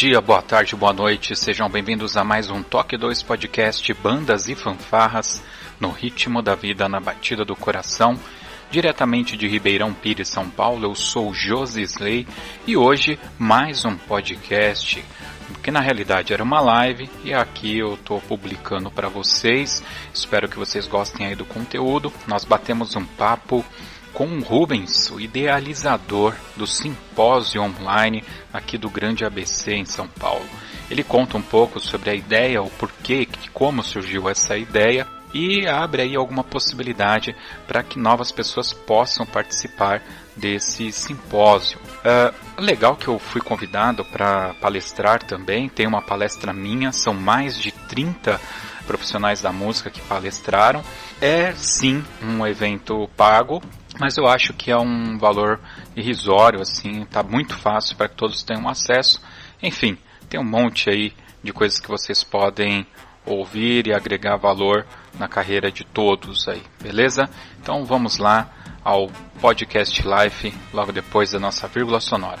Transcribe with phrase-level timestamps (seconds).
[0.00, 4.54] Dia, boa tarde, boa noite, sejam bem-vindos a mais um Toque 2 Podcast Bandas e
[4.54, 5.42] Fanfarras
[5.78, 8.18] no ritmo da vida, na batida do coração.
[8.70, 12.26] Diretamente de Ribeirão Pires, São Paulo, eu sou Josi Slay
[12.66, 15.04] e hoje mais um podcast
[15.62, 19.82] que na realidade era uma live e aqui eu estou publicando para vocês.
[20.14, 22.10] Espero que vocês gostem aí do conteúdo.
[22.26, 23.62] Nós batemos um papo
[24.12, 30.44] com Rubens, o idealizador do simpósio online aqui do Grande ABC em São Paulo.
[30.90, 36.02] Ele conta um pouco sobre a ideia, o porquê, como surgiu essa ideia e abre
[36.02, 37.34] aí alguma possibilidade
[37.66, 40.02] para que novas pessoas possam participar
[40.36, 41.78] desse simpósio.
[42.00, 47.56] Uh, legal que eu fui convidado para palestrar também, tem uma palestra minha, são mais
[47.56, 48.40] de 30
[48.86, 50.82] profissionais da música que palestraram.
[51.20, 53.62] É sim um evento pago,
[53.98, 55.60] mas eu acho que é um valor
[55.96, 59.20] irrisório, assim, tá muito fácil para que todos tenham acesso.
[59.62, 62.86] Enfim, tem um monte aí de coisas que vocês podem
[63.26, 64.86] ouvir e agregar valor
[65.18, 67.28] na carreira de todos aí, beleza?
[67.60, 68.48] Então vamos lá
[68.82, 69.08] ao
[69.40, 72.40] podcast Life logo depois da nossa vírgula sonora.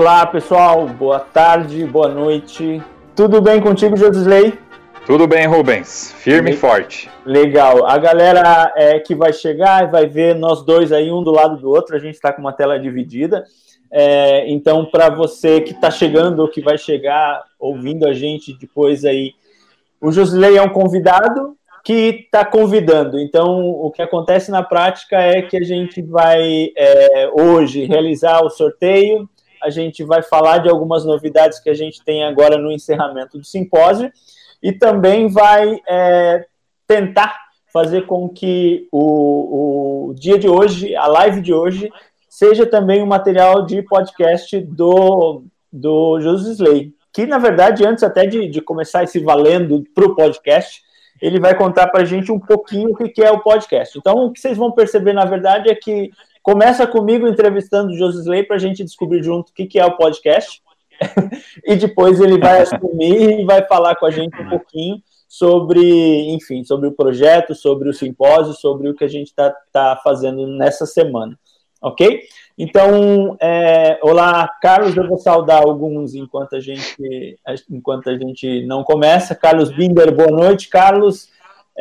[0.00, 0.86] Olá, pessoal.
[0.86, 2.82] Boa tarde, boa noite.
[3.14, 4.58] Tudo bem contigo, Josisley?
[5.04, 6.10] Tudo bem, Rubens.
[6.12, 6.56] Firme Le...
[6.56, 7.10] e forte.
[7.22, 7.86] Legal.
[7.86, 11.68] A galera é, que vai chegar vai ver nós dois aí, um do lado do
[11.68, 11.94] outro.
[11.94, 13.44] A gente está com uma tela dividida.
[13.92, 19.04] É, então, para você que está chegando ou que vai chegar ouvindo a gente depois
[19.04, 19.34] aí,
[20.00, 21.54] o Josilei é um convidado
[21.84, 23.18] que está convidando.
[23.18, 28.48] Então, o que acontece na prática é que a gente vai é, hoje realizar o
[28.48, 29.28] sorteio
[29.62, 33.44] a gente vai falar de algumas novidades que a gente tem agora no encerramento do
[33.44, 34.10] simpósio
[34.62, 36.46] e também vai é,
[36.86, 37.38] tentar
[37.72, 41.90] fazer com que o, o dia de hoje, a live de hoje,
[42.28, 48.26] seja também um material de podcast do, do José Slay, que na verdade, antes até
[48.26, 50.82] de, de começar esse valendo para o podcast,
[51.20, 53.98] ele vai contar para a gente um pouquinho o que é o podcast.
[53.98, 56.10] Então, o que vocês vão perceber, na verdade, é que
[56.42, 59.96] Começa comigo entrevistando o Josisley para a gente descobrir junto o que, que é o
[59.96, 60.62] podcast.
[61.64, 66.64] e depois ele vai assumir e vai falar com a gente um pouquinho sobre, enfim,
[66.64, 70.86] sobre o projeto, sobre o simpósio, sobre o que a gente está tá fazendo nessa
[70.86, 71.38] semana.
[71.80, 72.22] ok?
[72.58, 77.38] Então, é, olá, Carlos, eu vou saudar alguns enquanto a gente
[77.70, 79.34] enquanto a gente não começa.
[79.34, 81.30] Carlos Binder, boa noite, Carlos.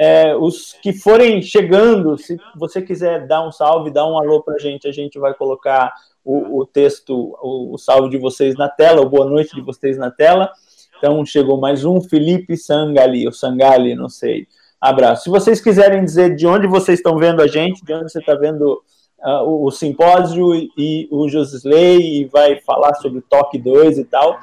[0.01, 4.54] É, os que forem chegando, se você quiser dar um salve, dar um alô para
[4.56, 5.94] a gente, a gente vai colocar
[6.24, 9.98] o, o texto, o, o, salve de vocês na tela, o boa noite de vocês
[9.98, 10.50] na tela.
[10.98, 14.48] Então, chegou mais um, Felipe Sangali, ou Sangali, não sei.
[14.80, 15.24] Abraço.
[15.24, 18.36] Se vocês quiserem dizer de onde vocês estão vendo a gente, de onde você está
[18.36, 18.81] vendo
[19.19, 24.06] uh, o, o, simpósio e o Josley, e vai falar sobre o Toque 2 e
[24.06, 24.40] tal,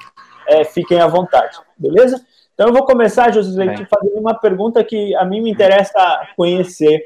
[0.47, 2.23] é, fiquem à vontade, beleza?
[2.57, 7.05] Então eu vou começar, Josley, te fazendo uma pergunta que a mim me interessa conhecer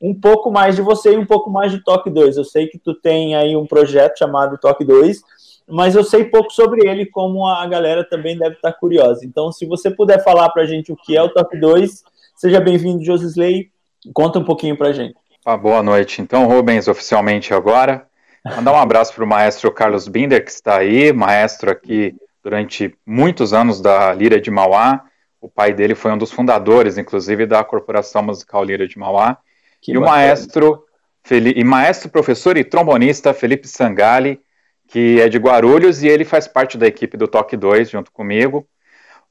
[0.00, 2.38] um pouco mais de você e um pouco mais de Toque 2.
[2.38, 5.20] Eu sei que tu tem aí um projeto chamado Toque 2,
[5.68, 9.26] mas eu sei pouco sobre ele, como a galera também deve estar curiosa.
[9.26, 12.02] Então, se você puder falar para a gente o que é o Toque 2,
[12.34, 13.70] seja bem-vindo, Josisley.
[14.14, 15.14] Conta um pouquinho para a gente.
[15.44, 16.22] Ah, boa noite.
[16.22, 18.06] Então, Rubens, oficialmente agora.
[18.42, 22.14] Mandar um abraço para o maestro Carlos Binder, que está aí, maestro aqui
[22.46, 25.02] durante muitos anos da Lira de Mauá.
[25.40, 29.38] O pai dele foi um dos fundadores, inclusive, da Corporação Musical Lira de Mauá.
[29.82, 30.06] Que e bacana.
[30.06, 30.84] o maestro,
[31.28, 34.38] e maestro, professor e trombonista Felipe Sangali,
[34.86, 38.64] que é de Guarulhos e ele faz parte da equipe do Toque 2 junto comigo.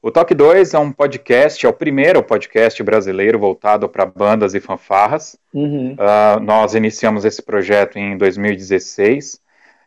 [0.02, 4.60] O Toque 2 é um podcast, é o primeiro podcast brasileiro voltado para bandas e
[4.60, 5.38] fanfarras.
[5.54, 5.94] Uhum.
[5.94, 9.40] Uh, nós iniciamos esse projeto em 2016.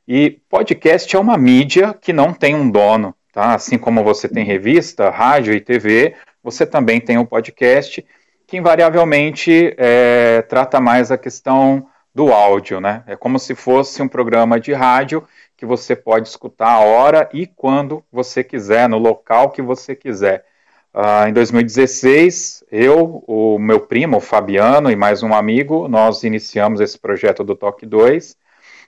[0.08, 3.54] E podcast é uma mídia que não tem um dono, tá?
[3.54, 8.06] Assim como você tem revista, rádio e TV, você também tem o um podcast
[8.48, 13.04] que invariavelmente é, trata mais a questão do áudio, né?
[13.06, 15.24] É como se fosse um programa de rádio
[15.56, 20.46] que você pode escutar a hora e quando você quiser, no local que você quiser.
[20.94, 26.82] Uh, em 2016, eu, o meu primo, o Fabiano, e mais um amigo, nós iniciamos
[26.82, 28.36] esse projeto do Toque 2.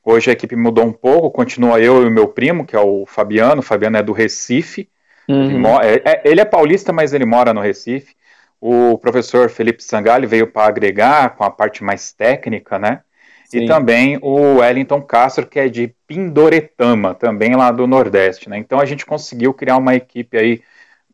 [0.04, 3.06] Hoje a equipe mudou um pouco, continua eu e o meu primo, que é o
[3.06, 3.60] Fabiano.
[3.60, 4.90] O Fabiano é do Recife.
[5.28, 5.80] Uhum.
[5.82, 8.16] Ele, é, é, ele é paulista, mas ele mora no Recife.
[8.60, 13.02] O professor Felipe Sangali veio para agregar com a parte mais técnica, né?
[13.46, 13.64] Sim.
[13.64, 18.58] E também o Wellington Castro, que é de Pindoretama, também lá do Nordeste, né?
[18.58, 20.62] Então a gente conseguiu criar uma equipe aí,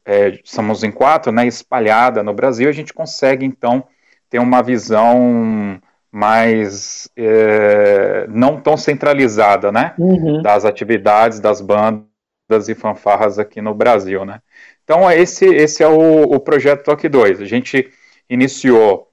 [0.06, 1.48] é, somos em quatro, né?
[1.48, 3.83] Espalhada no Brasil, a gente consegue então
[4.30, 5.81] ter uma visão
[6.18, 9.94] mais é, não tão centralizada, né?
[10.00, 10.42] Uhum.
[10.42, 14.42] Das atividades das bandas e fanfarras aqui no Brasil, né?
[14.84, 17.40] Então, esse, esse é o, o projeto Toque 2.
[17.40, 17.92] A gente
[18.28, 19.12] iniciou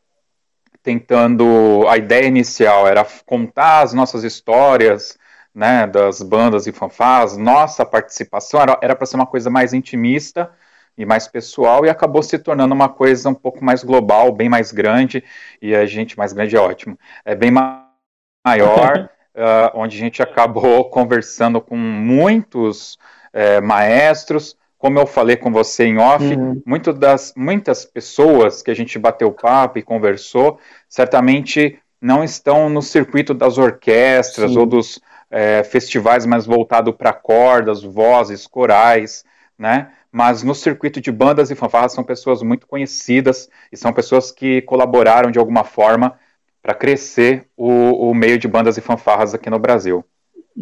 [0.82, 1.84] tentando.
[1.90, 5.18] A ideia inicial era contar as nossas histórias,
[5.54, 10.50] né, das bandas e fanfarras, nossa participação era para ser uma coisa mais intimista
[10.96, 14.72] e mais pessoal, e acabou se tornando uma coisa um pouco mais global, bem mais
[14.72, 15.24] grande,
[15.60, 20.88] e a gente, mais grande é ótimo, é bem maior, uh, onde a gente acabou
[20.90, 22.94] conversando com muitos
[23.34, 26.60] uh, maestros, como eu falei com você em off, uhum.
[26.66, 30.58] muito das, muitas pessoas que a gente bateu papo e conversou,
[30.88, 34.58] certamente não estão no circuito das orquestras Sim.
[34.58, 35.00] ou dos
[35.30, 39.24] é, festivais mais voltados para cordas, vozes, corais,
[39.58, 39.90] né?
[40.14, 44.62] Mas no circuito de bandas e fanfarras são pessoas muito conhecidas e são pessoas que
[44.62, 46.16] colaboraram de alguma forma
[46.62, 50.04] para crescer o, o meio de bandas e fanfarras aqui no Brasil.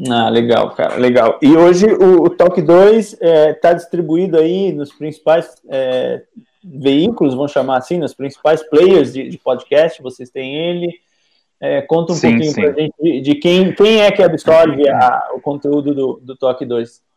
[0.08, 1.38] Ah, legal, cara, legal.
[1.42, 6.22] E hoje o, o Talk 2 está é, tá distribuído aí nos principais é,
[6.64, 10.94] veículos, vamos chamar assim, nos principais players de, de podcast, vocês têm ele.
[11.60, 14.88] É, conta um sim, pouquinho para a gente de, de, quem, quem é que absorve
[14.88, 17.11] a, o conteúdo do, do Talk 2.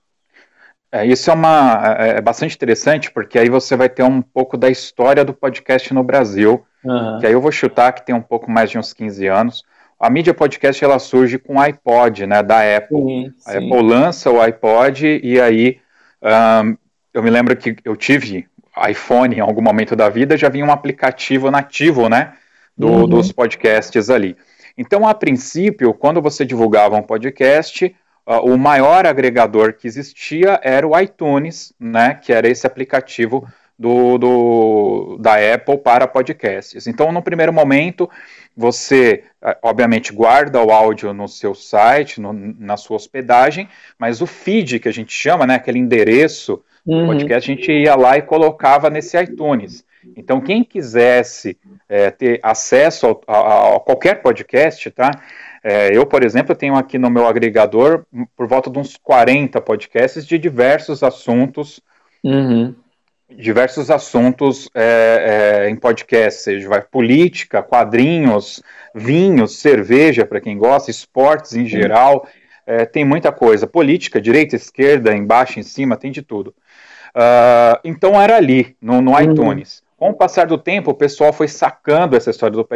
[0.96, 4.58] É, isso é, uma, é, é bastante interessante, porque aí você vai ter um pouco
[4.58, 7.20] da história do podcast no Brasil, uhum.
[7.20, 9.64] que aí eu vou chutar que tem um pouco mais de uns 15 anos
[10.00, 12.98] a mídia podcast ela surge com o iPod, né, da Apple.
[12.98, 13.50] Sim, sim.
[13.50, 15.80] A Apple lança o iPod e aí
[16.22, 16.78] um,
[17.14, 18.48] eu me lembro que eu tive
[18.90, 22.34] iPhone em algum momento da vida, já vinha um aplicativo nativo, né,
[22.78, 23.08] do, uhum.
[23.08, 24.36] dos podcasts ali.
[24.78, 27.96] Então, a princípio, quando você divulgava um podcast,
[28.28, 34.18] uh, o maior agregador que existia era o iTunes, né, que era esse aplicativo do,
[34.18, 36.88] do, da Apple para podcasts.
[36.88, 38.10] Então, no primeiro momento,
[38.56, 43.68] você, ah, obviamente, guarda o áudio no seu site, no, na sua hospedagem,
[44.00, 47.02] mas o feed que a gente chama, né, aquele endereço uhum.
[47.02, 49.84] do podcast, a gente ia lá e colocava nesse iTunes.
[50.16, 51.58] Então, quem quisesse
[51.90, 55.12] é, ter acesso a, a, a, qualquer podcast, tá?
[55.68, 58.06] É, eu, por exemplo, tenho aqui no meu agregador
[58.38, 61.82] por volta de uns 40 podcasts de diversos assuntos.
[62.24, 62.76] Uhum
[63.28, 68.62] diversos assuntos é, é, em podcast, seja vai política, quadrinhos,
[68.94, 72.28] vinhos, cerveja para quem gosta, esportes em geral,
[72.68, 76.54] é, tem muita coisa, política, direita, esquerda, embaixo, em cima, tem de tudo.
[77.16, 79.82] Uh, então era ali, no, no iTunes.
[79.98, 82.68] Com o passar do tempo, o pessoal foi sacando essa história do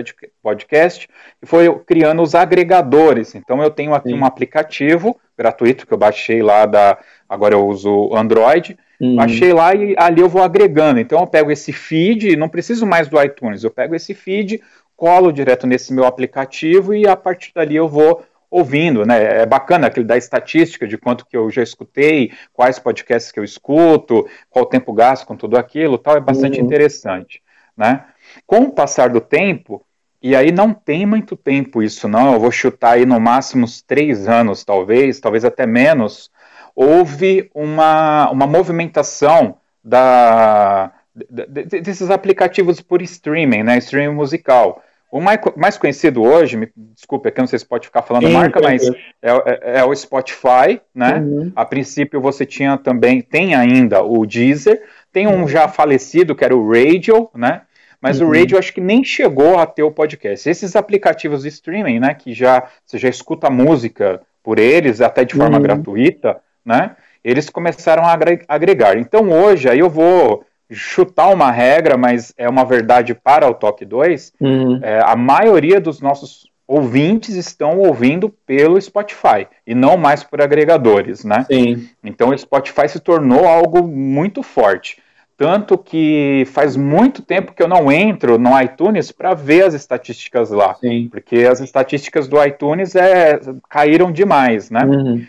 [0.41, 1.07] podcast
[1.41, 3.35] e foi criando os agregadores.
[3.35, 4.19] Então eu tenho aqui Sim.
[4.19, 6.97] um aplicativo gratuito que eu baixei lá da.
[7.27, 8.77] Agora eu uso Android.
[9.01, 9.17] Uhum.
[9.17, 10.99] Baixei lá e ali eu vou agregando.
[10.99, 14.61] Então eu pego esse feed, não preciso mais do iTunes, eu pego esse feed,
[14.95, 19.41] colo direto nesse meu aplicativo e a partir dali eu vou ouvindo, né?
[19.41, 23.44] É bacana aquele da estatística de quanto que eu já escutei, quais podcasts que eu
[23.44, 26.65] escuto, qual tempo gasto com tudo aquilo, tal, é bastante uhum.
[26.65, 27.41] interessante,
[27.77, 28.06] né?
[28.46, 29.86] Com o passar do tempo,
[30.22, 32.34] e aí não tem muito tempo isso, não.
[32.34, 36.29] Eu vou chutar aí no máximo uns três anos, talvez, talvez até menos.
[36.75, 43.77] Houve uma, uma movimentação da, desses aplicativos por streaming, né?
[43.77, 44.84] Streaming musical.
[45.12, 48.62] O mais, conhecido hoje, me desculpe aqui, não sei se pode ficar falando Sim, marca,
[48.62, 51.16] mas é, é, é, o Spotify, né?
[51.16, 51.51] Uhum.
[51.56, 56.56] A princípio você tinha também, tem ainda o Deezer, tem um já falecido que era
[56.56, 57.63] o Radio, né?
[58.00, 58.28] Mas uhum.
[58.28, 60.48] o Radio acho que nem chegou a ter o podcast.
[60.48, 65.36] Esses aplicativos de streaming, né, que já você já escuta música por eles, até de
[65.36, 65.63] forma uhum.
[65.63, 66.96] gratuita, né?
[67.24, 68.16] Eles começaram a
[68.48, 68.98] agregar.
[68.98, 73.85] Então hoje aí eu vou chutar uma regra, mas é uma verdade para o Toque
[73.85, 74.79] 2, uhum.
[74.83, 81.23] é, a maioria dos nossos ouvintes estão ouvindo pelo Spotify e não mais por agregadores,
[81.25, 81.43] né?
[81.51, 81.89] Sim.
[82.03, 85.01] Então o Spotify se tornou algo muito forte.
[85.35, 90.51] Tanto que faz muito tempo que eu não entro no iTunes para ver as estatísticas
[90.51, 90.75] lá.
[90.75, 91.07] Sim.
[91.09, 94.83] Porque as estatísticas do iTunes é, caíram demais, né?
[94.83, 95.25] Uhum.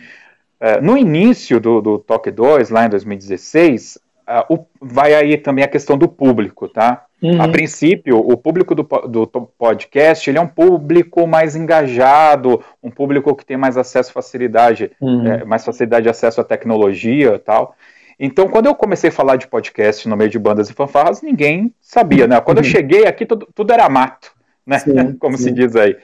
[0.59, 3.97] É, no início do, do Toque 2, lá em 2016,
[4.39, 7.05] uh, o, vai aí também a questão do público, tá?
[7.21, 7.41] Uhum.
[7.41, 13.35] A princípio, o público do, do, podcast ele é um público mais engajado, um público
[13.35, 15.27] que tem mais acesso facilidade, uhum.
[15.27, 17.75] é, mais facilidade de acesso à tecnologia e tal.
[18.19, 21.73] Então, quando eu comecei a falar de podcast no meio de bandas e fanfarras, ninguém
[21.79, 22.39] sabia, né?
[22.41, 22.63] Quando uhum.
[22.63, 24.31] eu cheguei aqui, tudo, tudo era mato,
[24.65, 24.79] né?
[24.79, 25.45] Sim, Como sim.
[25.45, 25.95] se diz aí.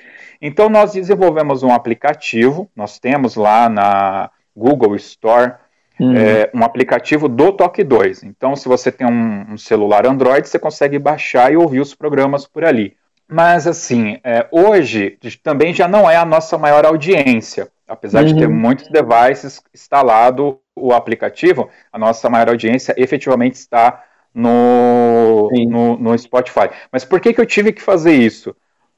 [0.41, 5.53] Então, nós desenvolvemos um aplicativo, nós temos lá na Google Store
[5.99, 6.15] Uhum.
[6.15, 8.23] É, um aplicativo do Toque 2.
[8.23, 12.45] Então, se você tem um, um, celular Android, você consegue baixar e ouvir os programas
[12.45, 12.95] por ali.
[13.27, 17.67] Mas, assim, é, hoje também já não é a nossa maior audiência.
[17.87, 18.27] Apesar uhum.
[18.27, 18.55] de ter uhum.
[18.55, 26.69] muitos devices instalado o aplicativo, a nossa maior audiência efetivamente está no, no, no, Spotify.
[26.91, 28.55] Mas por que, que eu tive que fazer isso?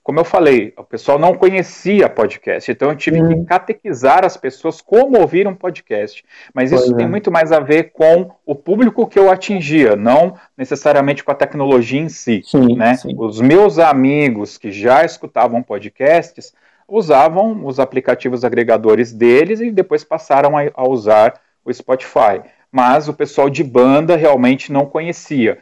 [0.10, 3.46] Como eu falei, o pessoal não conhecia podcast, então eu tive que uhum.
[3.46, 6.26] catequizar as pessoas como ouvir um podcast.
[6.52, 7.08] Mas isso pois tem é.
[7.08, 12.02] muito mais a ver com o público que eu atingia, não necessariamente com a tecnologia
[12.02, 12.42] em si.
[12.44, 12.96] Sim, né?
[12.96, 13.14] Sim.
[13.20, 16.56] Os meus amigos que já escutavam podcasts
[16.88, 22.42] usavam os aplicativos agregadores deles e depois passaram a, a usar o Spotify.
[22.72, 25.60] Mas o pessoal de banda realmente não conhecia.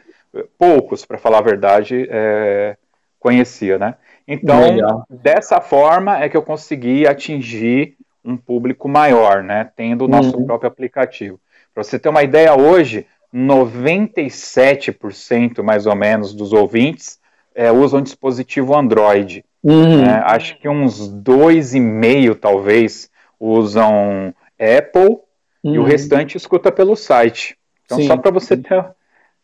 [0.56, 2.78] Poucos, para falar a verdade, é,
[3.20, 3.94] conhecia, né?
[4.28, 5.04] Então, Legal.
[5.08, 9.70] dessa forma é que eu consegui atingir um público maior, né?
[9.74, 10.44] Tendo o nosso uhum.
[10.44, 11.40] próprio aplicativo.
[11.72, 17.18] Para você ter uma ideia, hoje, 97% mais ou menos dos ouvintes
[17.54, 19.42] é, usam dispositivo Android.
[19.62, 20.04] Uhum.
[20.04, 23.08] É, acho que uns 2,5% talvez
[23.40, 25.20] usam Apple
[25.64, 25.74] uhum.
[25.74, 25.86] e o uhum.
[25.86, 27.56] restante escuta pelo site.
[27.86, 28.06] Então, Sim.
[28.06, 28.84] só para você ter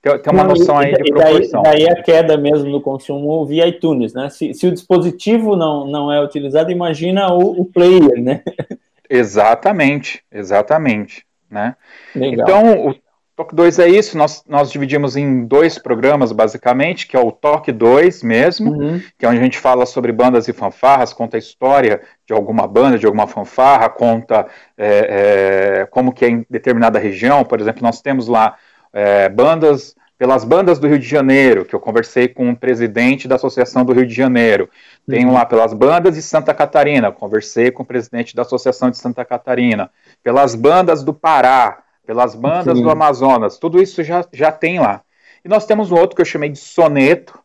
[0.04, 1.62] tem, tem uma noção aí de proporção.
[1.62, 4.28] Daí, daí a queda mesmo no consumo via iTunes, né?
[4.28, 8.42] Se, se o dispositivo não, não é utilizado, imagina o, o player, né?
[9.08, 11.26] Exatamente, exatamente.
[11.50, 11.76] Né?
[12.16, 12.48] Legal.
[12.48, 12.94] Então, o
[13.36, 17.70] Toque 2 é isso, nós, nós dividimos em dois programas, basicamente, que é o Toque
[17.70, 19.00] 2 mesmo, uhum.
[19.18, 22.66] que é onde a gente fala sobre bandas e fanfarras, conta a história de alguma
[22.66, 24.46] banda, de alguma fanfarra, conta
[24.76, 28.56] é, é, como que é em determinada região, por exemplo, nós temos lá
[28.94, 33.34] é, bandas, pelas bandas do Rio de Janeiro, que eu conversei com o presidente da
[33.34, 34.70] Associação do Rio de Janeiro.
[35.08, 35.34] Tenho uhum.
[35.34, 39.90] lá pelas bandas de Santa Catarina, conversei com o presidente da Associação de Santa Catarina.
[40.22, 42.84] Pelas bandas do Pará, pelas bandas Sim.
[42.84, 45.02] do Amazonas, tudo isso já, já tem lá.
[45.44, 47.38] E nós temos um outro que eu chamei de soneto,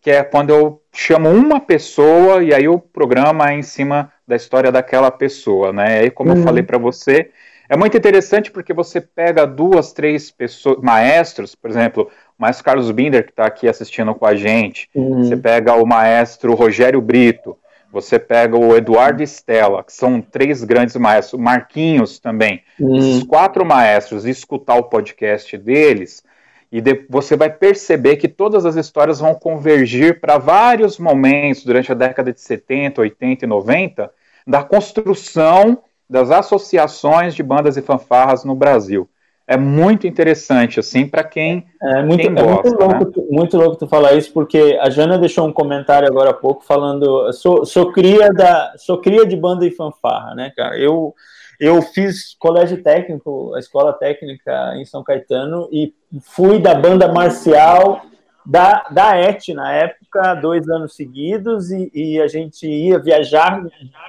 [0.00, 4.36] que é quando eu chamo uma pessoa e aí o programa é em cima da
[4.36, 5.96] história daquela pessoa, né?
[5.96, 6.38] E aí, como uhum.
[6.38, 7.30] eu falei para você,
[7.68, 12.90] é muito interessante porque você pega duas, três pessoas, maestros, por exemplo, o maestro Carlos
[12.90, 15.24] Binder, que está aqui assistindo com a gente, uhum.
[15.24, 17.56] você pega o maestro Rogério Brito,
[17.90, 22.62] você pega o Eduardo Stella, que são três grandes maestros, Marquinhos também.
[22.78, 22.96] Uhum.
[22.96, 26.22] Esses quatro maestros, escutar o podcast deles,
[26.70, 31.92] e de, você vai perceber que todas as histórias vão convergir para vários momentos durante
[31.92, 34.10] a década de 70, 80 e 90
[34.46, 39.08] da construção das associações de bandas e fanfarras no Brasil.
[39.48, 42.68] É muito interessante, assim, para quem, é muito, quem gosta.
[42.68, 43.26] É muito, louco, né?
[43.30, 47.32] muito louco tu falar isso, porque a Jana deixou um comentário agora há pouco falando.
[47.32, 50.76] Sou, sou, cria, da, sou cria de banda e fanfarra, né, cara?
[50.76, 51.14] Eu,
[51.60, 58.02] eu fiz colégio técnico, a escola técnica em São Caetano, e fui da banda marcial
[58.46, 63.60] da, da ET na época, dois anos seguidos, e, e a gente ia viajar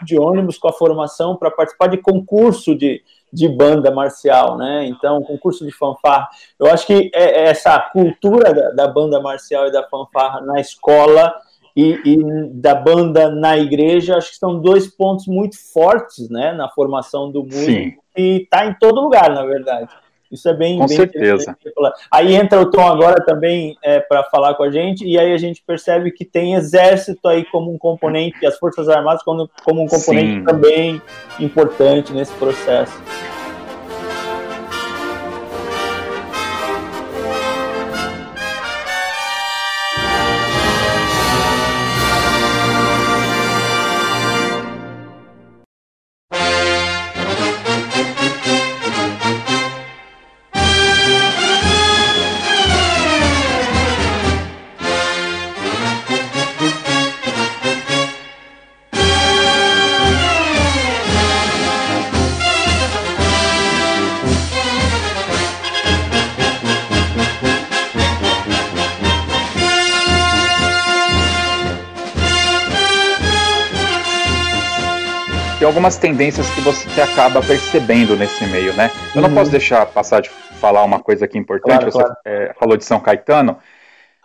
[0.04, 3.02] de ônibus com a formação para participar de concurso de,
[3.34, 4.86] de banda marcial, né?
[4.86, 6.30] Então, concurso de fanfarra.
[6.60, 10.62] Eu acho que é, é essa cultura da, da banda marcial e da fanfarra na
[10.62, 11.34] escola
[11.76, 12.18] e, e,
[12.54, 17.44] da banda na igreja, acho que são dois pontos muito fortes, né, na formação do
[17.44, 17.94] músico, Sim.
[18.18, 19.90] e está em todo lugar, na verdade.
[20.32, 20.78] Isso é bem.
[20.78, 21.58] Com bem certeza.
[22.12, 25.38] Aí entra o Tom agora também é, para falar com a gente, e aí a
[25.38, 29.88] gente percebe que tem exército aí como um componente, as Forças Armadas como, como um
[29.88, 30.44] componente Sim.
[30.44, 31.02] também
[31.40, 33.02] importante nesse processo.
[75.78, 78.90] Algumas tendências que você acaba percebendo nesse meio, né?
[79.14, 79.36] Eu não uhum.
[79.36, 81.78] posso deixar passar de falar uma coisa aqui importante.
[81.78, 82.16] Claro, você claro.
[82.26, 83.60] É, falou de São Caetano.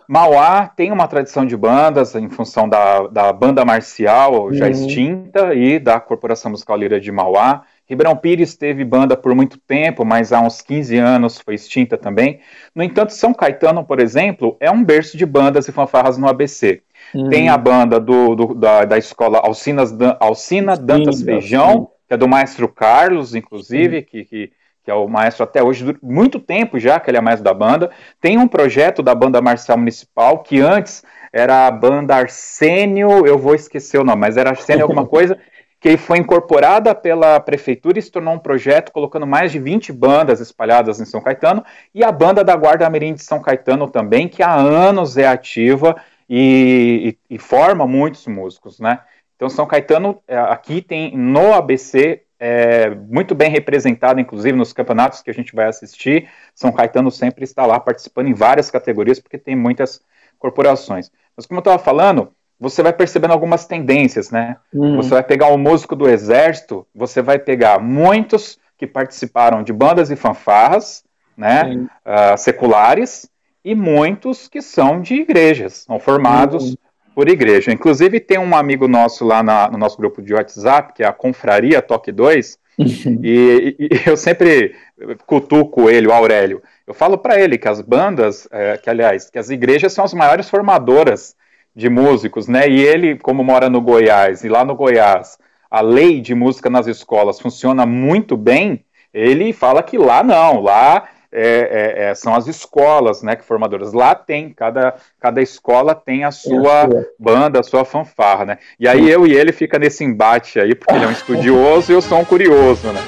[0.08, 4.70] Mauá tem uma tradição de bandas em função da, da banda marcial já uhum.
[4.70, 7.64] extinta e da Corporação Musical Lira de Mauá.
[7.86, 12.40] Ribeirão Pires teve banda por muito tempo, mas há uns 15 anos foi extinta também.
[12.74, 16.82] No entanto, São Caetano, por exemplo, é um berço de bandas e fanfarras no ABC.
[17.14, 17.28] Uhum.
[17.28, 21.86] Tem a banda do, do da, da escola Alcinas, Alcina Dantas sim, Feijão, sim.
[22.08, 24.52] que é do maestro Carlos, inclusive, que, que,
[24.84, 27.90] que, é o maestro até hoje, muito tempo já que ele é maestro da banda.
[28.20, 33.54] Tem um projeto da banda marcial municipal, que antes era a banda Arsênio, eu vou
[33.54, 35.38] esquecer o nome, mas era Arsênio alguma coisa,
[35.82, 40.40] que foi incorporada pela prefeitura e se tornou um projeto colocando mais de 20 bandas
[40.40, 44.44] espalhadas em São Caetano, e a banda da Guarda Mirim de São Caetano também, que
[44.44, 45.96] há anos é ativa
[46.34, 49.00] e, e, e forma muitos músicos, né?
[49.36, 55.20] Então, São Caetano, é, aqui tem no ABC, é, muito bem representado, inclusive nos campeonatos
[55.20, 56.30] que a gente vai assistir.
[56.54, 60.00] São Caetano sempre está lá participando em várias categorias, porque tem muitas
[60.38, 61.10] corporações.
[61.36, 64.56] Mas, como eu estava falando, você vai percebendo algumas tendências, né?
[64.72, 64.96] Uhum.
[64.96, 70.10] Você vai pegar um músico do exército, você vai pegar muitos que participaram de bandas
[70.10, 71.04] e fanfarras,
[71.36, 71.86] né?
[72.06, 73.28] Uh, seculares,
[73.64, 76.76] e muitos que são de igrejas, são formados uhum.
[77.14, 77.72] por igreja.
[77.72, 81.12] Inclusive, tem um amigo nosso lá na, no nosso grupo de WhatsApp, que é a
[81.12, 83.20] Confraria Toque 2, uhum.
[83.22, 84.74] e, e, eu sempre
[85.26, 86.62] cutuco ele, o Aurélio.
[86.86, 90.12] Eu falo para ele que as bandas, é, que aliás, que as igrejas são as
[90.12, 91.36] maiores formadoras
[91.74, 92.68] de músicos, né?
[92.68, 95.38] E ele, como mora no Goiás, e lá no Goiás
[95.72, 101.08] a lei de música nas escolas funciona muito bem, ele fala que lá não, lá
[101.32, 103.92] é, é, é, são as escolas, né, que formadoras.
[103.92, 108.58] Lá tem, cada, cada escola tem a sua banda, a sua fanfarra, né?
[108.78, 111.94] E aí eu e ele fica nesse embate aí, porque ele é um estudioso e
[111.94, 113.00] eu sou um curioso, né?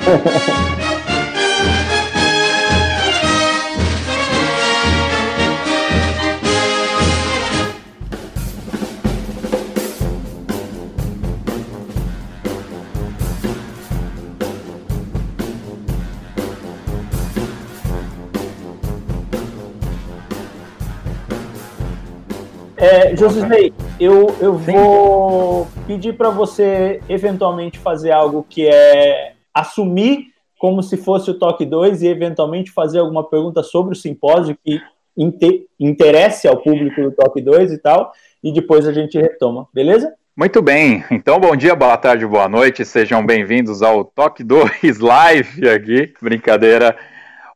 [22.85, 30.27] É, José, eu, eu vou pedir para você eventualmente fazer algo que é assumir
[30.59, 34.83] como se fosse o Toque 2 e eventualmente fazer alguma pergunta sobre o simpósio que
[35.81, 40.13] interesse ao público do Toque 2 e tal, e depois a gente retoma, beleza?
[40.37, 45.67] Muito bem, então bom dia, boa tarde, boa noite, sejam bem-vindos ao Toque 2 Live
[45.71, 46.95] aqui, brincadeira.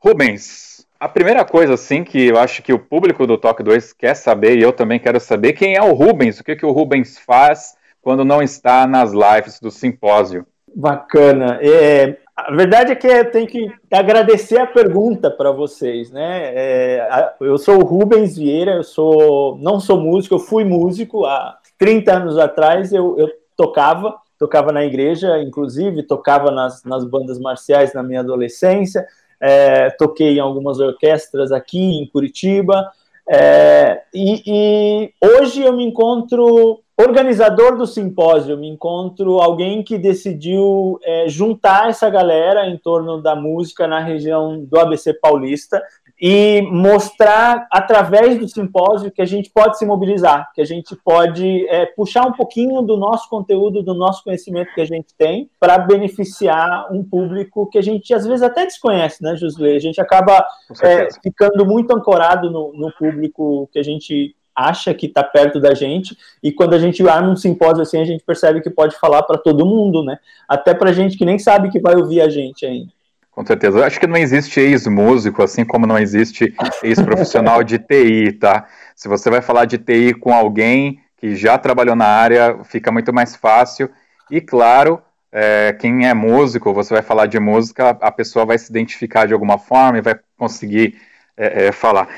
[0.00, 4.14] Rubens, a primeira coisa, assim, que eu acho que o público do Toque 2 quer
[4.14, 6.40] saber, e eu também quero saber, quem é o Rubens?
[6.40, 10.46] O que, que o Rubens faz quando não está nas lives do simpósio?
[10.74, 11.58] Bacana.
[11.60, 16.52] É, A verdade é que eu tenho que agradecer a pergunta para vocês, né?
[16.54, 21.58] É, eu sou o Rubens Vieira, eu sou não sou músico, eu fui músico há
[21.78, 27.92] 30 anos atrás, eu, eu tocava, tocava na igreja, inclusive, tocava nas, nas bandas marciais
[27.92, 29.04] na minha adolescência,
[29.40, 32.90] é, toquei em algumas orquestras aqui em Curitiba,
[33.30, 40.98] é, e, e, hoje eu me encontro organizador do simpósio, me encontro alguém que decidiu
[41.04, 45.82] é, juntar essa galera em torno da música na região do ABC Paulista
[46.20, 51.66] e mostrar através do simpósio que a gente pode se mobilizar, que a gente pode
[51.68, 55.78] é, puxar um pouquinho do nosso conteúdo, do nosso conhecimento que a gente tem, para
[55.78, 59.76] beneficiar um público que a gente às vezes até desconhece, né, Josué?
[59.76, 60.44] A gente acaba
[60.82, 65.72] é, ficando muito ancorado no, no público que a gente acha que está perto da
[65.72, 69.22] gente, e quando a gente arma um simpósio assim, a gente percebe que pode falar
[69.22, 70.18] para todo mundo, né?
[70.48, 72.97] Até para gente que nem sabe que vai ouvir a gente ainda.
[73.38, 73.78] Com certeza.
[73.78, 78.66] Eu acho que não existe ex-músico, assim como não existe ex-profissional de TI, tá?
[78.96, 83.12] Se você vai falar de TI com alguém que já trabalhou na área, fica muito
[83.14, 83.88] mais fácil.
[84.28, 88.72] E, claro, é, quem é músico, você vai falar de música, a pessoa vai se
[88.72, 91.00] identificar de alguma forma e vai conseguir
[91.36, 92.08] é, é, falar.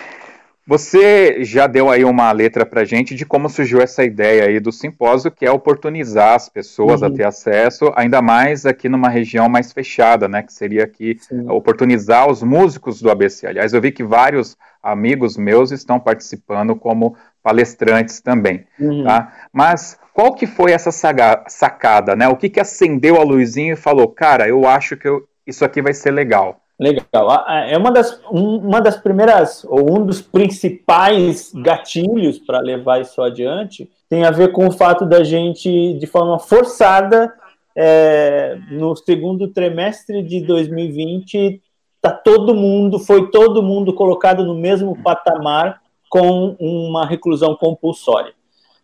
[0.70, 4.70] Você já deu aí uma letra para gente de como surgiu essa ideia aí do
[4.70, 7.09] simpósio, que é oportunizar as pessoas uhum.
[7.09, 10.44] a ter acesso, ainda mais aqui numa região mais fechada, né?
[10.44, 11.50] Que seria aqui Sim.
[11.50, 13.48] oportunizar os músicos do ABC.
[13.48, 19.02] Aliás, eu vi que vários amigos meus estão participando como palestrantes também, uhum.
[19.02, 19.48] tá?
[19.52, 22.28] Mas qual que foi essa sacada, né?
[22.28, 25.83] O que que acendeu a luzinha e falou, cara, eu acho que eu, isso aqui
[25.83, 26.61] vai ser legal.
[26.80, 27.44] Legal.
[27.68, 33.86] É uma das, uma das primeiras, ou um dos principais gatilhos para levar isso adiante,
[34.08, 37.34] tem a ver com o fato da gente, de forma forçada,
[37.76, 41.60] é, no segundo trimestre de 2020,
[42.00, 48.32] tá todo mundo, foi todo mundo colocado no mesmo patamar com uma reclusão compulsória.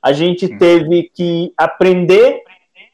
[0.03, 2.43] A gente teve que aprender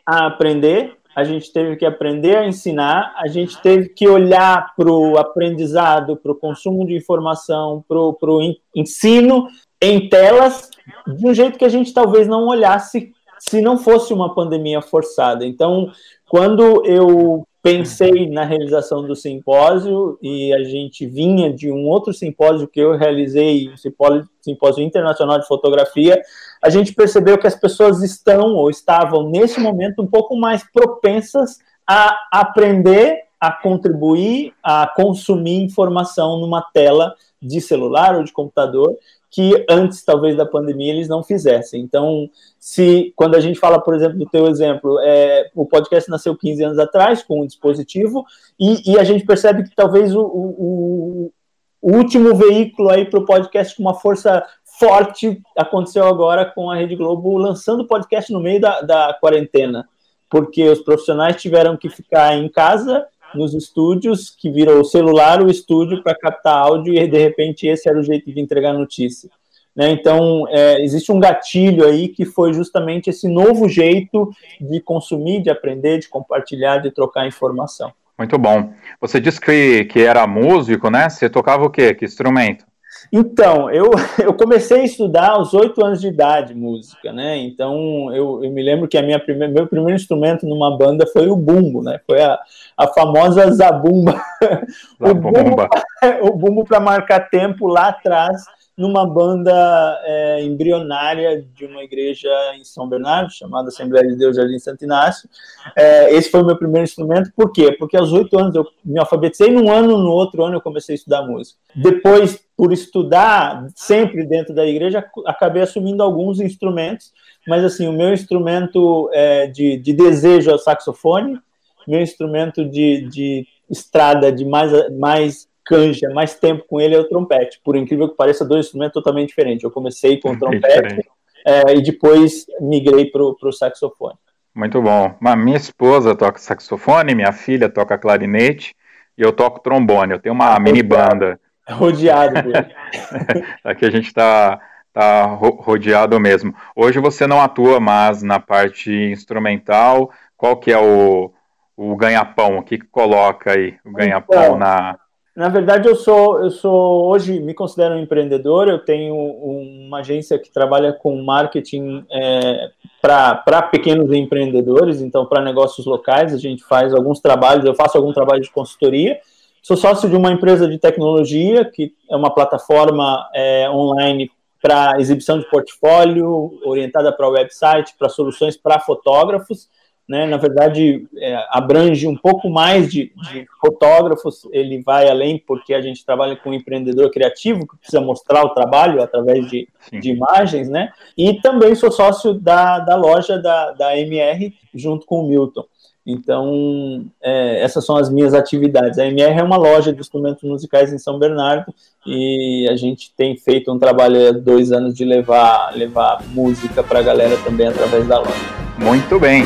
[0.06, 4.90] a aprender a gente teve que aprender a ensinar, a gente teve que olhar para
[4.90, 9.46] o aprendizado, para o consumo de informação, para o ensino
[9.81, 10.70] em telas,
[11.07, 15.44] de um jeito que a gente talvez não olhasse se não fosse uma pandemia forçada.
[15.44, 15.90] Então,
[16.29, 22.66] quando eu pensei na realização do simpósio e a gente vinha de um outro simpósio
[22.66, 26.20] que eu realizei, simpósio, simpósio internacional de fotografia,
[26.61, 31.61] a gente percebeu que as pessoas estão ou estavam nesse momento um pouco mais propensas
[31.87, 38.96] a aprender, a contribuir, a consumir informação numa tela de celular ou de computador
[39.32, 41.80] que antes, talvez, da pandemia, eles não fizessem.
[41.80, 42.28] Então,
[42.60, 46.62] se quando a gente fala, por exemplo, do teu exemplo, é, o podcast nasceu 15
[46.62, 48.26] anos atrás com um dispositivo,
[48.60, 51.32] e, e a gente percebe que talvez o, o,
[51.80, 54.44] o último veículo aí para o podcast com uma força
[54.78, 59.88] forte aconteceu agora com a Rede Globo lançando o podcast no meio da, da quarentena,
[60.28, 65.50] porque os profissionais tiveram que ficar em casa nos estúdios, que virou o celular o
[65.50, 69.30] estúdio para captar áudio, e de repente esse era o jeito de entregar notícia.
[69.74, 69.90] Né?
[69.90, 75.50] Então, é, existe um gatilho aí que foi justamente esse novo jeito de consumir, de
[75.50, 77.92] aprender, de compartilhar, de trocar informação.
[78.18, 78.72] Muito bom.
[79.00, 81.08] Você disse que, que era músico, né?
[81.08, 81.94] Você tocava o quê?
[81.94, 82.64] Que instrumento?
[83.10, 83.90] Então, eu,
[84.22, 87.36] eu comecei a estudar aos oito anos de idade música, né?
[87.38, 91.28] Então, eu, eu me lembro que a minha primeira, meu primeiro instrumento numa banda foi
[91.28, 92.00] o bumbo, né?
[92.06, 92.38] Foi a,
[92.76, 94.22] a famosa zabumba.
[95.02, 95.68] zabumba.
[96.22, 98.44] o bumbo para marcar tempo lá atrás
[98.76, 104.58] numa banda é, embrionária de uma igreja em São Bernardo, chamada Assembleia de Deus Jardim
[104.58, 105.28] Santo Inácio.
[105.76, 107.30] É, esse foi o meu primeiro instrumento.
[107.37, 107.72] Por quê?
[107.72, 110.96] Porque aos oito anos eu me alfabetizei, num ano, no outro ano eu comecei a
[110.96, 111.58] estudar música.
[111.74, 117.12] Depois, por estudar sempre dentro da igreja, acabei assumindo alguns instrumentos,
[117.46, 121.38] mas assim, o meu instrumento é, de, de desejo é o saxofone,
[121.87, 127.08] meu instrumento de, de estrada de mais, mais canja mais tempo com ele é o
[127.08, 127.61] trompete.
[127.64, 129.64] Por incrível que pareça, dois instrumentos totalmente diferentes.
[129.64, 131.08] Eu comecei com o trompete
[131.46, 134.16] é, e depois migrei para o saxofone.
[134.54, 135.14] Muito bom.
[135.20, 138.74] Mas minha esposa toca saxofone, minha filha toca clarinete
[139.16, 140.12] e eu toco trombone.
[140.12, 141.40] Eu tenho uma mini banda.
[141.68, 142.35] Rodeado.
[143.64, 144.61] Aqui a gente está
[144.92, 146.54] tá rodeado mesmo.
[146.76, 150.11] Hoje você não atua mais na parte instrumental.
[150.37, 151.32] Qual que é o,
[151.76, 152.58] o ganha-pão?
[152.58, 154.98] O que, que coloca aí o ganha-pão então, na,
[155.34, 158.68] na verdade, eu sou, eu sou hoje me considero um empreendedor.
[158.68, 165.86] Eu tenho uma agência que trabalha com marketing é, para pequenos empreendedores, então para negócios
[165.86, 169.18] locais, a gente faz alguns trabalhos, eu faço algum trabalho de consultoria.
[169.62, 175.38] Sou sócio de uma empresa de tecnologia, que é uma plataforma é, online para exibição
[175.38, 179.68] de portfólio, orientada para website, para soluções para fotógrafos
[180.12, 185.72] né, na verdade, é, abrange um pouco mais de, de, fotógrafos, ele vai além porque
[185.72, 190.11] a gente trabalha com um empreendedor criativo que precisa mostrar o trabalho através de, de
[190.11, 195.29] imagens, né, e também sou sócio da, da loja da, da MR junto com o
[195.29, 195.64] Milton.
[196.07, 198.98] Então, é, essas são as minhas atividades.
[198.98, 201.72] A MR é uma loja de instrumentos musicais em São Bernardo
[202.05, 206.98] e a gente tem feito um trabalho há dois anos de levar, levar música para
[206.98, 208.62] a galera também através da loja.
[208.79, 209.44] Muito bem.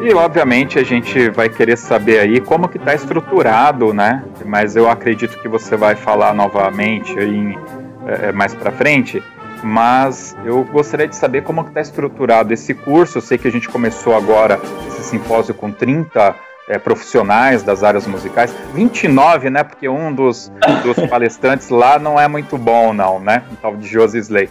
[0.00, 4.22] E obviamente a gente vai querer saber aí como que está estruturado, né?
[4.44, 7.58] Mas eu acredito que você vai falar novamente aí
[8.06, 9.22] é, mais para frente.
[9.64, 13.16] Mas eu gostaria de saber como está estruturado esse curso.
[13.16, 16.34] Eu sei que a gente começou agora esse simpósio com 30
[16.68, 18.54] é, profissionais das áreas musicais.
[18.74, 19.64] 29, né?
[19.64, 23.42] Porque um dos, dos palestrantes lá não é muito bom, não, né?
[23.52, 24.50] O tal de Josi Slay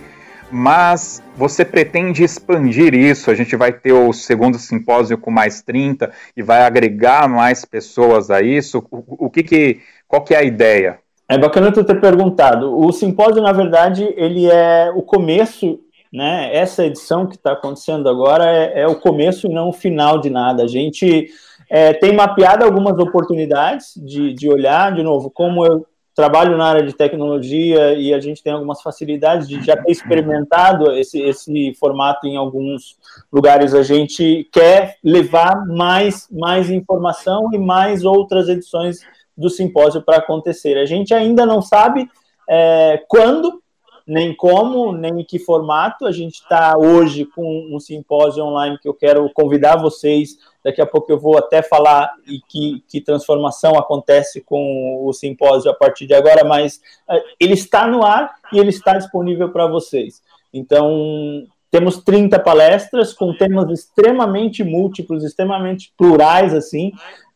[0.55, 3.31] mas você pretende expandir isso?
[3.31, 8.29] A gente vai ter o segundo simpósio com mais 30 e vai agregar mais pessoas
[8.29, 8.85] a isso?
[8.91, 10.99] O, o que, que qual que é a ideia?
[11.27, 12.77] É bacana tu ter perguntado.
[12.77, 15.79] O simpósio, na verdade, ele é o começo,
[16.11, 16.53] né?
[16.55, 20.29] Essa edição que está acontecendo agora é, é, o começo e não o final de
[20.29, 20.63] nada.
[20.63, 21.29] A gente
[21.69, 26.83] é, tem mapeado algumas oportunidades de, de olhar, de novo, como eu trabalho na área
[26.83, 32.27] de tecnologia e a gente tem algumas facilidades de já ter experimentado esse, esse formato
[32.27, 32.97] em alguns
[33.31, 33.73] lugares.
[33.73, 38.99] A gente quer levar mais, mais informação e mais outras edições
[39.35, 40.77] do simpósio para acontecer.
[40.77, 42.09] A gente ainda não sabe
[42.49, 43.61] é, quando,
[44.05, 46.05] nem como, nem em que formato.
[46.05, 50.85] A gente está hoje com um simpósio online que eu quero convidar vocês Daqui a
[50.85, 56.07] pouco eu vou até falar e que, que transformação acontece com o simpósio a partir
[56.07, 56.77] de agora, mas
[57.09, 60.21] uh, ele está no ar e ele está disponível para vocês.
[60.53, 66.93] Então, temos 30 palestras com temas extremamente múltiplos, extremamente plurais, assim.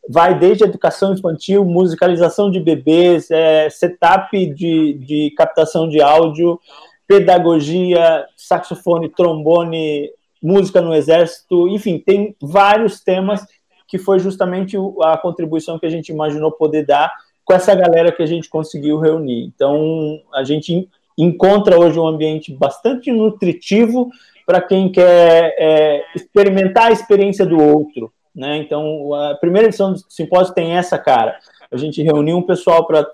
[0.08, 6.58] Vai desde educação infantil, musicalização de bebês, é, setup de, de captação de áudio,
[7.06, 10.10] pedagogia, saxofone, trombone,
[10.42, 13.44] música no exército, enfim, tem vários temas
[13.86, 17.10] que foi justamente a contribuição que a gente imaginou poder dar
[17.44, 19.44] com essa galera que a gente conseguiu reunir.
[19.44, 24.10] Então, a gente encontra hoje um ambiente bastante nutritivo
[24.46, 28.12] para quem quer é, experimentar a experiência do outro.
[28.34, 28.58] Né?
[28.58, 31.36] Então, a primeira edição do simpósio tem essa cara.
[31.70, 33.06] A gente reuniu um pessoal para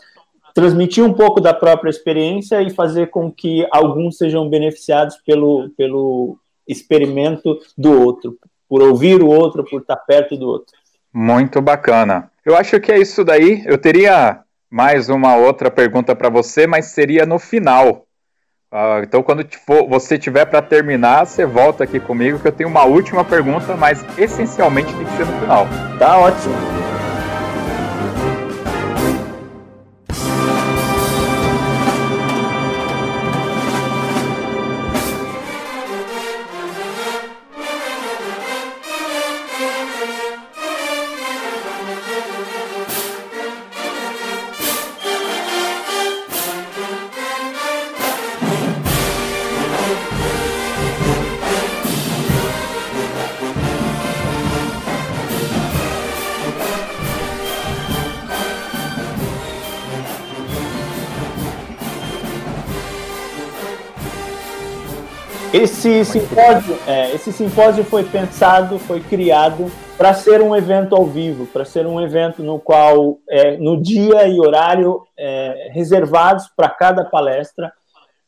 [0.55, 6.39] transmitir um pouco da própria experiência e fazer com que alguns sejam beneficiados pelo, pelo
[6.67, 10.73] experimento do outro, por ouvir o outro, por estar perto do outro.
[11.13, 12.31] Muito bacana.
[12.45, 13.63] Eu acho que é isso daí.
[13.67, 18.04] Eu teria mais uma outra pergunta para você, mas seria no final.
[18.75, 22.69] Uh, então, quando for, você tiver para terminar, você volta aqui comigo, que eu tenho
[22.69, 25.69] uma última pergunta, mas essencialmente tem que ser no final.
[25.97, 26.84] Tá ótimo.
[65.87, 71.45] Esse simpósio, é, esse simpósio foi pensado, foi criado para ser um evento ao vivo,
[71.45, 77.05] para ser um evento no qual, é, no dia e horário é, reservados para cada
[77.05, 77.71] palestra,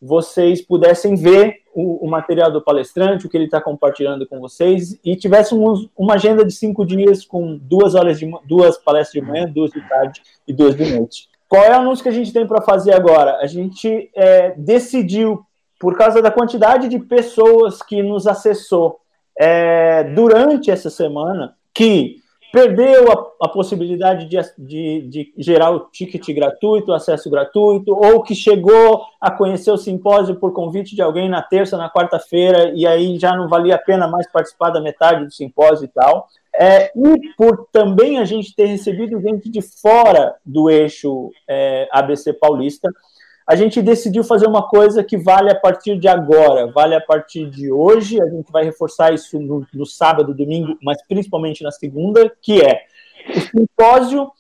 [0.03, 5.01] vocês pudessem ver o, o, material do palestrante, o que ele está compartilhando com vocês,
[5.03, 9.51] e tivéssemos uma agenda de cinco dias com duas horas de duas palestras de manhã,
[9.51, 11.31] duas de tarde e duas de noite.
[11.49, 13.38] Qual é o anúncio que a gente tem para fazer agora?
[13.38, 15.46] A gente é, decidiu
[15.79, 18.99] por causa da quantidade de pessoas que nos acessou
[19.39, 22.17] é, durante essa semana, que
[22.53, 28.35] perdeu a, a possibilidade de, de, de, gerar o ticket gratuito, acesso gratuito, ou que
[28.35, 33.19] chegou a conhecer o simpósio por convite de alguém na terça, na quarta-feira, e aí
[33.19, 36.29] já não valia a pena mais participar da metade do simpósio e tal.
[36.59, 42.33] É, e por também a gente ter recebido gente de fora do eixo é, ABC
[42.33, 42.91] Paulista,
[43.47, 47.49] a gente decidiu fazer uma coisa que vale a partir de agora, vale a partir
[47.49, 48.21] de hoje.
[48.21, 52.83] A gente vai reforçar isso no, no sábado, domingo, mas principalmente na segunda, que é
[53.29, 54.33] o simpósio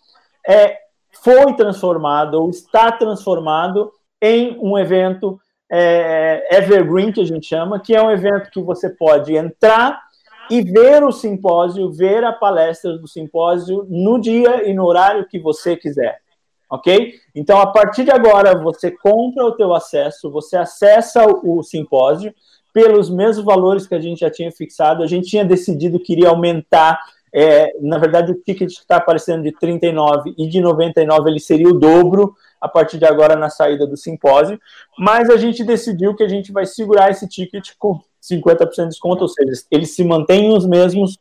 [0.46, 0.76] é,
[1.22, 5.38] foi transformado ou está transformado em um evento
[5.70, 10.02] é, evergreen que a gente chama, que é um evento que você pode entrar
[10.50, 15.38] e ver o simpósio, ver a palestra do simpósio no dia e no horário que
[15.38, 16.25] você quiser
[16.68, 17.14] ok?
[17.34, 22.34] Então, a partir de agora, você compra o teu acesso, você acessa o, simpósio
[22.72, 25.02] pelos mesmos valores que a gente já tinha fixado.
[25.02, 26.98] A gente tinha decidido que iria aumentar,
[27.32, 31.68] é, na verdade, o ticket que está aparecendo de 39 e de 99, ele seria
[31.68, 34.58] o dobro a partir de agora na saída do simpósio,
[34.98, 39.22] mas a gente decidiu que a gente vai segurar esse ticket com 50% de desconto,
[39.22, 41.18] ou seja, eles se mantêm os mesmos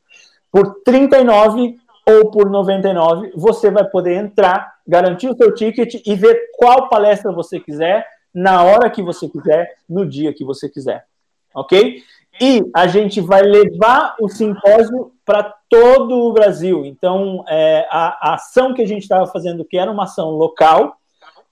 [0.52, 6.52] por 39 ou por 99, você vai poder entrar, garantir o seu ticket e ver
[6.58, 11.06] qual palestra você quiser, na hora que você quiser, no dia que você quiser.
[11.54, 12.04] Ok?
[12.40, 16.86] E a gente vai levar o simpósio para todo o Brasil.
[16.86, 20.98] Então, é, a, a ação que a gente estava fazendo, que era uma ação local,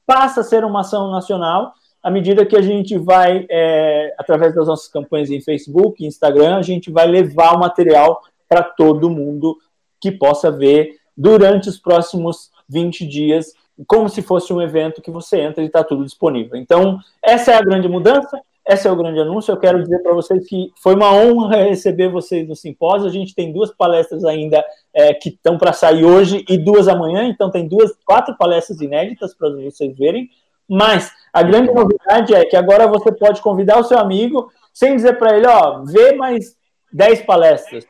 [0.05, 4.67] passa a ser uma ação nacional à medida que a gente vai, é, através das
[4.67, 9.57] nossas campanhas em Facebook, Instagram, a gente vai levar o material para todo mundo
[10.03, 13.53] que possa ver durante os próximos 20 dias,
[13.87, 16.57] como se fosse um evento que você entra e está tudo disponível.
[16.57, 18.37] Então, essa é a grande mudança,
[18.67, 19.53] esse é o grande anúncio.
[19.53, 23.07] Eu quero dizer para vocês que foi uma honra receber vocês no simpósio.
[23.07, 24.61] A gente tem duas palestras ainda
[24.93, 29.33] é, que estão para sair hoje e duas amanhã, então tem duas, quatro palestras inéditas
[29.33, 30.29] para vocês verem.
[30.67, 35.17] Mas a grande novidade é que agora você pode convidar o seu amigo sem dizer
[35.17, 36.57] para ele, ó, vê mais
[36.91, 37.85] 10 palestras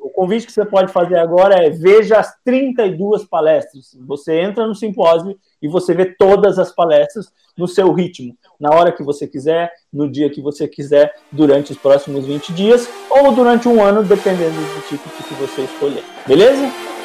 [0.00, 3.96] o convite que você pode fazer agora é veja as 32 palestras.
[4.06, 8.92] Você entra no simpósio e você vê todas as palestras no seu ritmo, na hora
[8.92, 13.68] que você quiser, no dia que você quiser, durante os próximos 20 dias ou durante
[13.68, 16.02] um ano, dependendo do tipo que você escolher.
[16.26, 16.99] Beleza?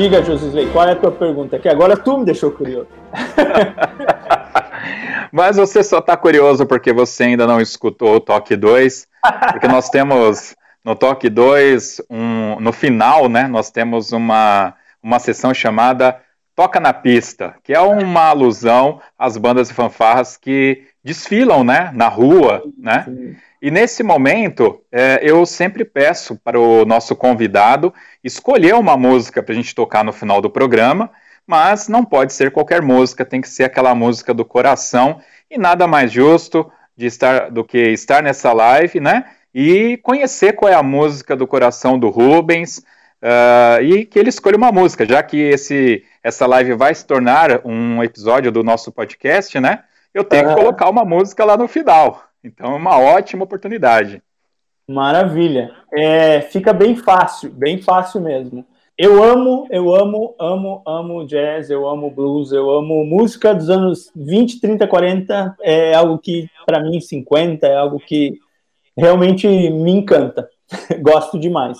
[0.00, 1.58] Diga, Josisley, qual é a tua pergunta?
[1.58, 2.88] Que agora tu me deixou curioso.
[5.30, 9.06] Mas você só está curioso porque você ainda não escutou o Toque 2,
[9.52, 15.52] porque nós temos no Toque 2, um, no final, né, nós temos uma, uma sessão
[15.52, 16.18] chamada
[16.56, 22.08] Toca na Pista, que é uma alusão às bandas e fanfarras que desfilam, né, na
[22.08, 23.04] rua, né?
[23.04, 23.36] Sim.
[23.62, 27.92] E nesse momento, é, eu sempre peço para o nosso convidado
[28.24, 31.10] escolher uma música para a gente tocar no final do programa,
[31.46, 35.20] mas não pode ser qualquer música, tem que ser aquela música do coração.
[35.50, 39.24] E nada mais justo de estar do que estar nessa live, né?
[39.54, 44.56] E conhecer qual é a música do coração do Rubens uh, e que ele escolha
[44.56, 49.58] uma música, já que esse, essa live vai se tornar um episódio do nosso podcast,
[49.60, 49.80] né?
[50.14, 52.29] Eu tenho que colocar uma música lá no final.
[52.42, 54.22] Então é uma ótima oportunidade.
[54.88, 55.72] Maravilha.
[55.92, 58.66] É, fica bem fácil, bem fácil mesmo.
[58.98, 64.10] Eu amo, eu amo, amo, amo jazz, eu amo blues, eu amo música dos anos
[64.14, 65.56] 20, 30, 40.
[65.62, 68.38] É algo que, para mim, 50, é algo que
[68.96, 70.50] realmente me encanta.
[71.00, 71.78] Gosto demais.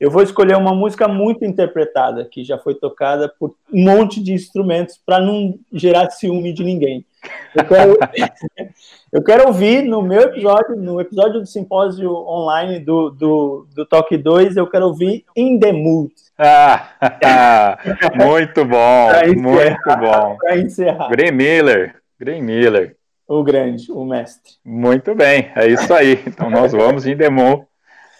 [0.00, 4.32] Eu vou escolher uma música muito interpretada, que já foi tocada por um monte de
[4.32, 7.04] instrumentos, para não gerar ciúme de ninguém.
[7.54, 7.98] Eu quero,
[9.12, 14.16] eu quero ouvir no meu episódio, no episódio do simpósio online do, do, do Talk
[14.16, 16.12] 2, eu quero ouvir In the Mood.
[16.38, 16.90] Ah,
[18.14, 20.36] muito bom, muito bom.
[20.36, 21.08] Para encerrar.
[21.08, 21.96] Gray Miller,
[22.40, 22.96] Miller.
[23.26, 24.54] O grande, o mestre.
[24.64, 26.22] Muito bem, é isso aí.
[26.26, 27.16] Então nós vamos em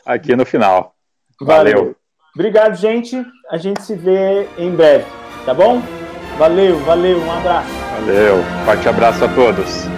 [0.04, 0.94] aqui no final.
[1.40, 1.76] Valeu.
[1.76, 1.96] Valeu.
[2.34, 3.24] Obrigado, gente.
[3.50, 5.06] A gente se vê em breve,
[5.44, 5.80] tá bom?
[6.38, 7.68] Valeu, valeu, um abraço.
[8.00, 9.88] Valeu, forte abraço a todos.